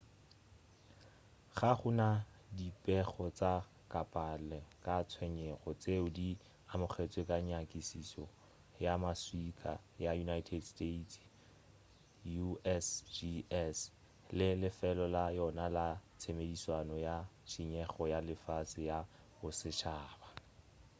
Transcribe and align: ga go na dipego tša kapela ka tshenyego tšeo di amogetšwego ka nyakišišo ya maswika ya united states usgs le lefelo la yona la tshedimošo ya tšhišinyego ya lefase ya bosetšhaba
ga 1.57 1.71
go 1.79 1.89
na 1.99 2.09
dipego 2.57 3.25
tša 3.37 3.53
kapela 3.91 4.59
ka 4.85 4.95
tshenyego 5.09 5.69
tšeo 5.81 6.07
di 6.17 6.29
amogetšwego 6.73 7.23
ka 7.29 7.37
nyakišišo 7.47 8.25
ya 8.85 8.93
maswika 9.03 9.73
ya 10.03 10.11
united 10.25 10.61
states 10.71 11.13
usgs 12.75 13.77
le 14.37 14.49
lefelo 14.61 15.05
la 15.15 15.25
yona 15.37 15.65
la 15.77 15.87
tshedimošo 16.19 16.75
ya 17.07 17.17
tšhišinyego 17.27 18.03
ya 18.13 18.19
lefase 18.27 18.79
ya 18.89 18.99
bosetšhaba 19.37 20.27